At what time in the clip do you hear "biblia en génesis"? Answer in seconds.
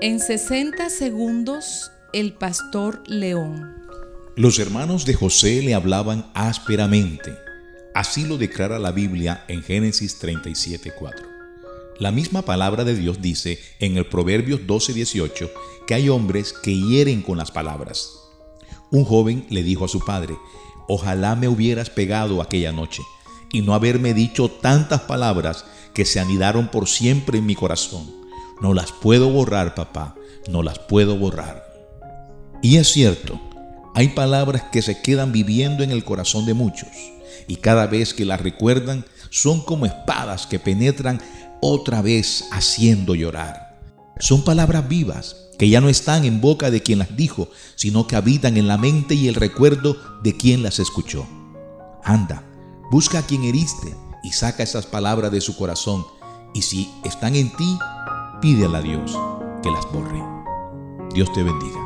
8.92-10.18